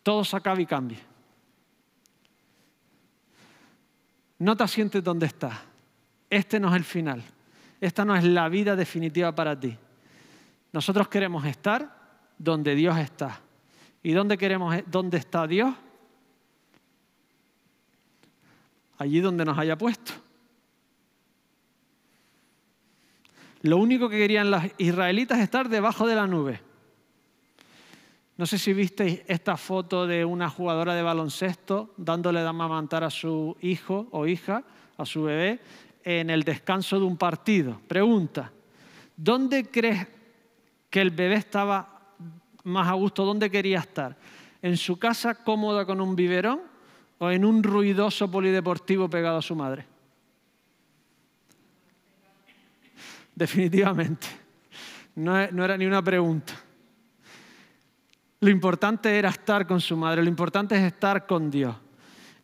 [0.09, 0.99] todo se acabe y cambie.
[4.39, 5.53] No te sientes donde estás.
[6.31, 7.23] Este no es el final.
[7.79, 9.77] Esta no es la vida definitiva para ti.
[10.73, 11.95] Nosotros queremos estar
[12.39, 13.39] donde Dios está.
[14.03, 15.75] ¿Y dónde queremos dónde está Dios?
[18.97, 20.13] allí donde nos haya puesto.
[23.61, 26.67] Lo único que querían los israelitas es estar debajo de la nube.
[28.39, 33.11] No sé si visteis esta foto de una jugadora de baloncesto dándole de amamantar a
[33.11, 34.63] su hijo o hija,
[34.97, 35.61] a su bebé,
[36.05, 37.81] en el descanso de un partido.
[37.89, 38.53] Pregunta,
[39.17, 40.07] ¿dónde crees
[40.89, 42.15] que el bebé estaba
[42.63, 43.25] más a gusto?
[43.25, 44.17] ¿Dónde quería estar?
[44.63, 46.61] ¿En su casa cómoda con un biberón
[47.19, 49.85] o en un ruidoso polideportivo pegado a su madre?
[53.35, 54.27] Definitivamente.
[55.17, 56.55] No, era ni una pregunta.
[58.41, 61.75] Lo importante era estar con su madre, lo importante es estar con Dios.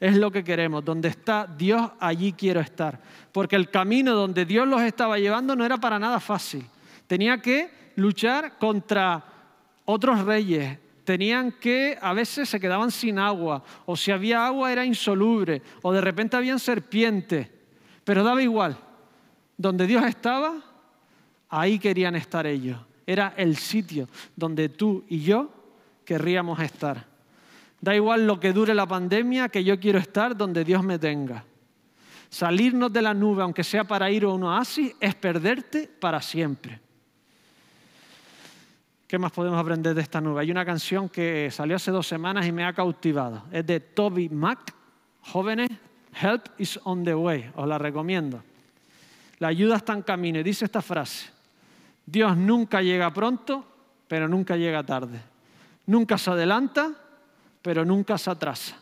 [0.00, 0.84] Es lo que queremos.
[0.84, 3.00] Donde está Dios, allí quiero estar.
[3.32, 6.66] Porque el camino donde Dios los estaba llevando no era para nada fácil.
[7.06, 9.24] Tenía que luchar contra
[9.84, 10.78] otros reyes.
[11.04, 15.92] Tenían que, a veces se quedaban sin agua, o si había agua era insoluble, o
[15.92, 17.48] de repente habían serpientes.
[18.04, 18.76] Pero daba igual.
[19.56, 20.54] Donde Dios estaba,
[21.48, 22.78] ahí querían estar ellos.
[23.06, 25.50] Era el sitio donde tú y yo
[26.04, 27.06] querríamos estar.
[27.80, 31.44] Da igual lo que dure la pandemia, que yo quiero estar donde Dios me tenga.
[32.30, 36.80] Salirnos de la nube, aunque sea para ir a un oasis, es perderte para siempre.
[39.06, 40.40] ¿Qué más podemos aprender de esta nube?
[40.40, 43.44] Hay una canción que salió hace dos semanas y me ha cautivado.
[43.52, 44.74] Es de Toby Mac.
[45.20, 45.68] Jóvenes,
[46.20, 47.50] Help is on the way.
[47.54, 48.42] Os la recomiendo.
[49.38, 51.28] La ayuda está en camino y dice esta frase.
[52.06, 53.64] Dios nunca llega pronto,
[54.08, 55.33] pero nunca llega tarde.
[55.86, 56.92] Nunca se adelanta,
[57.62, 58.76] pero nunca se atrasa.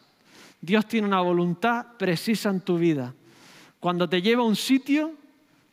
[0.61, 3.13] Dios tiene una voluntad precisa en tu vida.
[3.81, 5.13] Cuando te lleva a un sitio,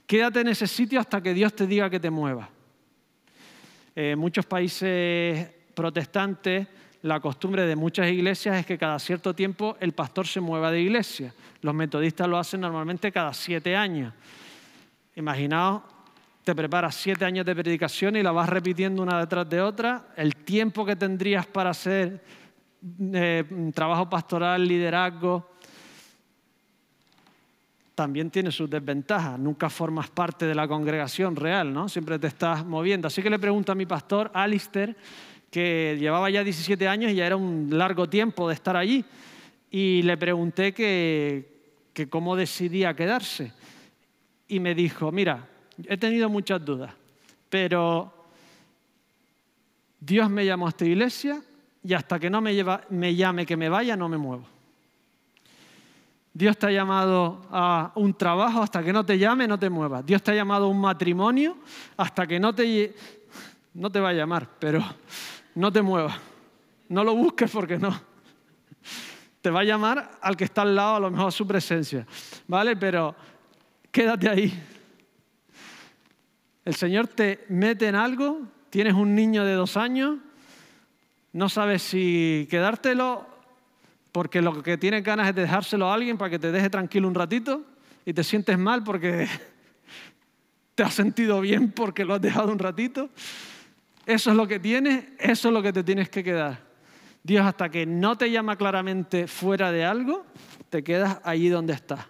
[0.08, 2.50] quédate en ese sitio hasta que Dios te diga que te muevas.
[3.96, 6.68] En muchos países protestantes,
[7.04, 10.82] la costumbre de muchas iglesias es que cada cierto tiempo el pastor se mueva de
[10.82, 11.34] iglesia.
[11.62, 14.14] Los metodistas lo hacen normalmente cada siete años.
[15.16, 15.84] Imaginaos
[16.50, 20.36] te preparas siete años de predicación y la vas repitiendo una detrás de otra, el
[20.36, 22.24] tiempo que tendrías para hacer
[23.14, 25.48] eh, trabajo pastoral, liderazgo,
[27.94, 29.38] también tiene sus desventajas.
[29.38, 31.88] Nunca formas parte de la congregación real, ¿no?
[31.88, 33.08] Siempre te estás moviendo.
[33.08, 34.98] Así que le pregunto a mi pastor, Alistair,
[35.52, 39.06] que llevaba ya 17 años y ya era un largo tiempo de estar allí,
[39.70, 43.54] y le pregunté que cómo decidía quedarse.
[44.48, 45.48] Y me dijo, mira,
[45.86, 46.94] He tenido muchas dudas,
[47.50, 48.14] pero
[50.00, 51.42] Dios me llamó a esta iglesia
[51.84, 54.46] y hasta que no me, me llame que me vaya, no me muevo.
[56.34, 60.06] Dios te ha llamado a un trabajo, hasta que no te llame, no te muevas.
[60.06, 61.58] Dios te ha llamado a un matrimonio,
[61.98, 62.96] hasta que no te,
[63.74, 64.84] no te va a llamar, pero
[65.56, 66.16] no te muevas.
[66.88, 68.00] No lo busques porque no.
[69.42, 72.06] Te va a llamar al que está al lado, a lo mejor a su presencia.
[72.48, 72.76] ¿Vale?
[72.76, 73.16] Pero
[73.92, 74.64] quédate ahí.
[76.70, 80.20] El Señor te mete en algo, tienes un niño de dos años,
[81.34, 83.26] no sabes si quedártelo
[84.12, 87.08] porque lo que tienes ganas es de dejárselo a alguien para que te deje tranquilo
[87.08, 87.64] un ratito
[88.06, 89.28] y te sientes mal porque
[90.76, 93.10] te has sentido bien porque lo has dejado un ratito.
[94.06, 96.60] Eso es lo que tienes, eso es lo que te tienes que quedar.
[97.24, 100.24] Dios hasta que no te llama claramente fuera de algo,
[100.70, 102.06] te quedas allí donde estás.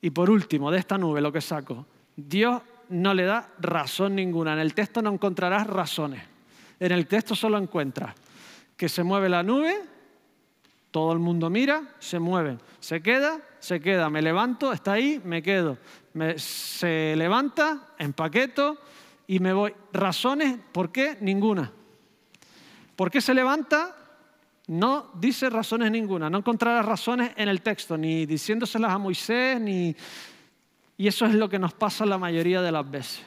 [0.00, 1.86] Y por último, de esta nube lo que saco,
[2.16, 4.54] Dios no le da razón ninguna.
[4.54, 6.22] En el texto no encontrarás razones.
[6.80, 8.14] En el texto solo encuentras
[8.76, 9.74] que se mueve la nube,
[10.90, 12.58] todo el mundo mira, se mueve.
[12.80, 14.10] Se queda, se queda.
[14.10, 15.78] Me levanto, está ahí, me quedo.
[16.36, 18.78] se levanta, empaqueto
[19.26, 19.74] y me voy.
[19.92, 20.58] ¿Razones?
[20.72, 21.18] ¿Por qué?
[21.20, 21.72] Ninguna.
[22.94, 23.94] ¿Por qué se levanta?
[24.68, 26.30] No dice razones ninguna.
[26.30, 29.94] No encontrarás razones en el texto, ni diciéndoselas a Moisés, ni
[30.96, 33.24] y eso es lo que nos pasa la mayoría de las veces.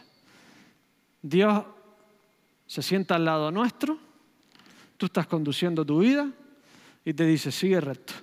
[1.22, 1.64] Dios
[2.66, 3.98] se sienta al lado nuestro,
[4.98, 6.30] tú estás conduciendo tu vida
[7.06, 8.14] y te dice, sigue recto.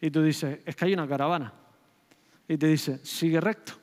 [0.00, 1.52] Y tú dices, es que hay una caravana.
[2.48, 3.74] Y te dice, sigue recto.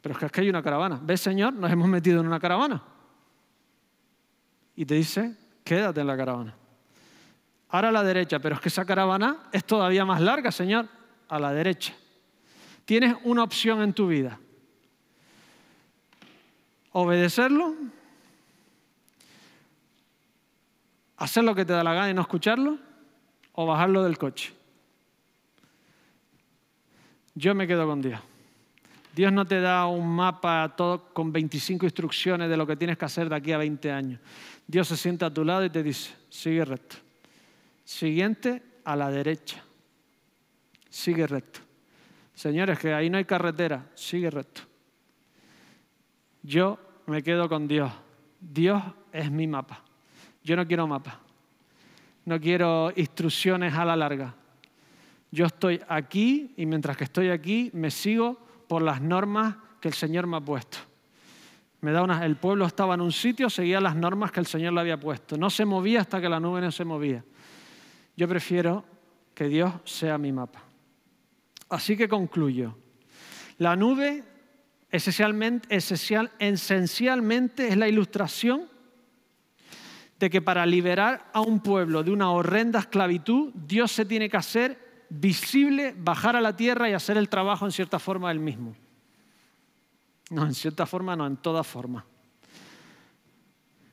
[0.00, 1.00] Pero es que, es que hay una caravana.
[1.02, 1.52] ¿Ves, Señor?
[1.54, 2.82] Nos hemos metido en una caravana.
[4.74, 6.54] Y te dice, quédate en la caravana.
[7.68, 10.88] Ahora a la derecha, pero es que esa caravana es todavía más larga, Señor.
[11.28, 11.94] A la derecha.
[12.86, 14.38] Tienes una opción en tu vida.
[16.92, 17.74] Obedecerlo,
[21.16, 22.78] hacer lo que te da la gana y no escucharlo,
[23.52, 24.54] o bajarlo del coche.
[27.34, 28.20] Yo me quedo con Dios.
[29.14, 33.04] Dios no te da un mapa todo con 25 instrucciones de lo que tienes que
[33.04, 34.20] hacer de aquí a 20 años.
[34.66, 36.96] Dios se sienta a tu lado y te dice, sigue recto.
[37.84, 39.62] Siguiente, a la derecha.
[40.88, 41.65] Sigue recto.
[42.36, 44.60] Señores, que ahí no hay carretera, sigue recto.
[46.42, 47.90] Yo me quedo con Dios.
[48.38, 49.82] Dios es mi mapa.
[50.44, 51.18] Yo no quiero mapa.
[52.26, 54.34] No quiero instrucciones a la larga.
[55.30, 59.94] Yo estoy aquí y mientras que estoy aquí me sigo por las normas que el
[59.94, 60.76] Señor me ha puesto.
[61.80, 64.74] Me da una, el pueblo estaba en un sitio, seguía las normas que el Señor
[64.74, 65.38] le había puesto.
[65.38, 67.24] No se movía hasta que la nube no se movía.
[68.14, 68.84] Yo prefiero
[69.34, 70.65] que Dios sea mi mapa.
[71.68, 72.76] Así que concluyo.
[73.58, 74.24] La nube
[74.90, 78.68] esencialmente, esencial, esencialmente es la ilustración
[80.18, 84.36] de que para liberar a un pueblo de una horrenda esclavitud, Dios se tiene que
[84.36, 88.74] hacer visible, bajar a la tierra y hacer el trabajo en cierta forma él mismo.
[90.30, 92.04] No, en cierta forma, no, en toda forma.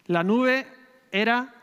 [0.08, 0.66] La nube
[1.12, 1.54] era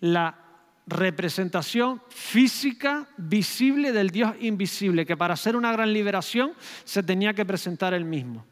[0.00, 0.43] la
[0.86, 6.52] representación física, visible del Dios invisible, que para hacer una gran liberación
[6.84, 8.44] se tenía que presentar él mismo.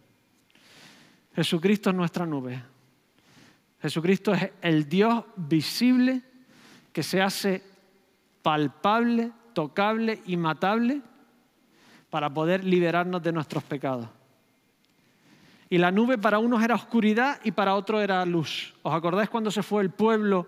[1.34, 2.62] Jesucristo es nuestra nube.
[3.80, 6.22] Jesucristo es el Dios visible
[6.92, 7.62] que se hace
[8.42, 11.02] palpable, tocable y matable
[12.10, 14.08] para poder liberarnos de nuestros pecados.
[15.70, 18.74] Y la nube para unos era oscuridad y para otros era luz.
[18.82, 20.46] ¿Os acordáis cuando se fue el pueblo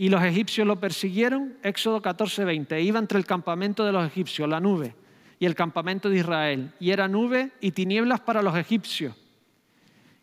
[0.00, 1.58] y los egipcios lo persiguieron?
[1.62, 2.80] Éxodo 14, 20.
[2.80, 4.94] Iba entre el campamento de los egipcios, la nube,
[5.38, 6.72] y el campamento de Israel.
[6.80, 9.14] Y era nube y tinieblas para los egipcios.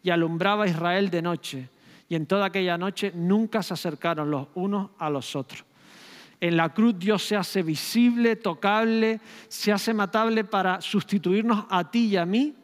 [0.02, 1.70] Y alumbraba a Israel de noche.
[2.10, 5.64] Y en toda aquella noche nunca se acercaron los unos a los otros.
[6.42, 12.08] En la cruz Dios se hace visible, tocable, se hace matable para sustituirnos a ti
[12.08, 12.56] y a mí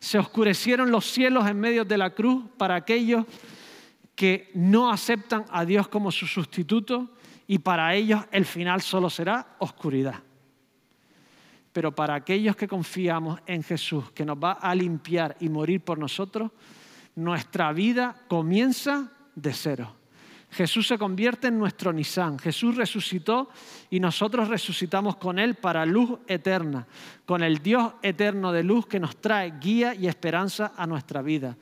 [0.00, 3.26] se oscurecieron los cielos en medio de la cruz para aquellos
[4.14, 7.10] que no aceptan a Dios como su sustituto
[7.46, 10.16] y para ellos el final solo será oscuridad.
[11.72, 15.98] Pero para aquellos que confiamos en Jesús, que nos va a limpiar y morir por
[15.98, 16.50] nosotros,
[17.16, 19.94] nuestra vida comienza de cero.
[20.50, 22.38] Jesús se convierte en nuestro Nisán.
[22.38, 23.48] Jesús resucitó
[23.88, 26.86] y nosotros resucitamos con Él para luz eterna,
[27.24, 31.56] con el Dios eterno de luz que nos trae guía y esperanza a nuestra vida.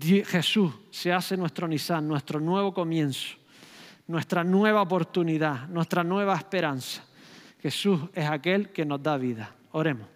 [0.00, 3.36] Jesús se hace nuestro Nisán, nuestro nuevo comienzo,
[4.06, 7.04] nuestra nueva oportunidad, nuestra nueva esperanza.
[7.60, 9.54] Jesús es aquel que nos da vida.
[9.72, 10.08] Oremos.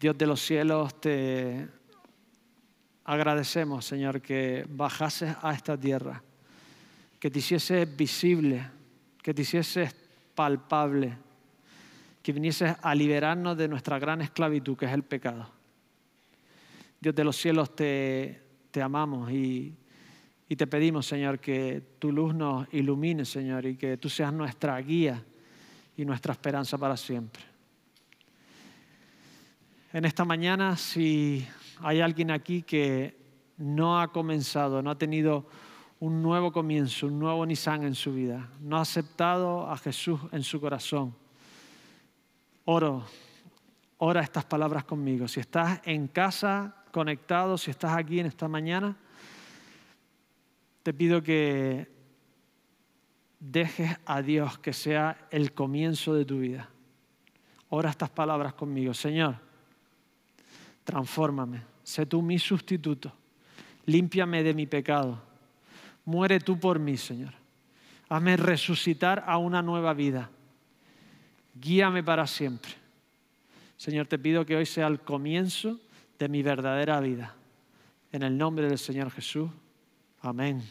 [0.00, 1.66] Dios de los cielos, te
[3.04, 6.22] agradecemos, Señor, que bajases a esta tierra,
[7.18, 8.66] que te hicieses visible,
[9.22, 10.03] que te hicieses
[10.34, 11.16] palpable,
[12.22, 15.48] que vinieses a liberarnos de nuestra gran esclavitud, que es el pecado.
[17.00, 19.74] Dios de los cielos, te, te amamos y,
[20.48, 24.78] y te pedimos, Señor, que tu luz nos ilumine, Señor, y que tú seas nuestra
[24.80, 25.22] guía
[25.96, 27.54] y nuestra esperanza para siempre
[29.94, 31.46] en esta mañana si
[31.80, 33.16] hay alguien aquí que
[33.58, 35.46] no ha comenzado, no ha tenido
[36.04, 40.42] un nuevo comienzo, un nuevo Nissan en su vida, no ha aceptado a Jesús en
[40.42, 41.16] su corazón.
[42.66, 43.06] Oro,
[43.96, 45.26] ora estas palabras conmigo.
[45.26, 48.94] Si estás en casa conectado, si estás aquí en esta mañana,
[50.82, 51.90] te pido que
[53.40, 56.68] dejes a Dios que sea el comienzo de tu vida.
[57.70, 58.92] Ora estas palabras conmigo.
[58.92, 59.36] Señor,
[60.84, 63.10] transfórmame, sé tú mi sustituto,
[63.86, 65.32] límpiame de mi pecado,
[66.04, 67.32] muere tú por mí, Señor.
[68.08, 70.30] Hazme resucitar a una nueva vida.
[71.54, 72.72] Guíame para siempre.
[73.76, 75.80] Señor, te pido que hoy sea el comienzo
[76.18, 77.34] de mi verdadera vida.
[78.12, 79.50] En el nombre del Señor Jesús.
[80.20, 80.62] Amén.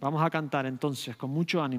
[0.00, 1.72] Vamos a cantar entonces con mucho ánimo.